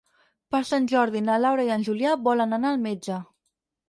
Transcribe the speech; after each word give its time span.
Per 0.53 0.59
Sant 0.69 0.85
Jordi 0.91 1.19
na 1.25 1.35
Laura 1.43 1.65
i 1.67 1.69
en 1.75 1.85
Julià 1.89 2.13
volen 2.29 2.57
anar 2.57 2.71
al 2.73 2.81
metge. 2.87 3.19